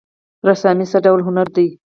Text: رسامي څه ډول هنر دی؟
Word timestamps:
رسامي 0.49 0.85
څه 0.91 0.97
ډول 1.05 1.19
هنر 1.27 1.47
دی؟ 1.55 1.67